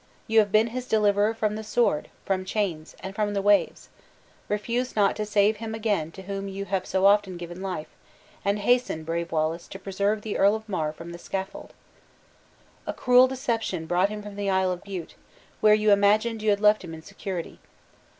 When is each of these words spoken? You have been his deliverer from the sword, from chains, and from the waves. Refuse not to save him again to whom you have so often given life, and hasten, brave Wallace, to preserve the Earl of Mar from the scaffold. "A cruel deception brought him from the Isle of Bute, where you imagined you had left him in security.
You 0.25 0.39
have 0.39 0.51
been 0.51 0.65
his 0.73 0.87
deliverer 0.87 1.35
from 1.35 1.55
the 1.55 1.63
sword, 1.63 2.09
from 2.25 2.43
chains, 2.43 2.95
and 3.01 3.13
from 3.13 3.35
the 3.35 3.39
waves. 3.43 3.89
Refuse 4.49 4.95
not 4.95 5.15
to 5.17 5.27
save 5.27 5.57
him 5.57 5.75
again 5.75 6.11
to 6.13 6.23
whom 6.23 6.47
you 6.47 6.65
have 6.65 6.87
so 6.87 7.05
often 7.05 7.37
given 7.37 7.61
life, 7.61 7.89
and 8.43 8.57
hasten, 8.57 9.03
brave 9.03 9.31
Wallace, 9.31 9.67
to 9.67 9.77
preserve 9.77 10.23
the 10.23 10.39
Earl 10.39 10.55
of 10.55 10.67
Mar 10.67 10.91
from 10.91 11.11
the 11.11 11.19
scaffold. 11.19 11.73
"A 12.87 12.93
cruel 12.93 13.27
deception 13.27 13.85
brought 13.85 14.09
him 14.09 14.23
from 14.23 14.37
the 14.37 14.49
Isle 14.49 14.71
of 14.71 14.83
Bute, 14.83 15.13
where 15.59 15.75
you 15.75 15.91
imagined 15.91 16.41
you 16.41 16.49
had 16.49 16.61
left 16.61 16.83
him 16.83 16.95
in 16.95 17.03
security. 17.03 17.59